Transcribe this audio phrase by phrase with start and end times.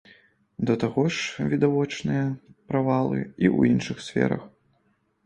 [0.69, 2.23] Да таго ж відавочныя
[2.71, 4.41] правалы і ў іншых сферах.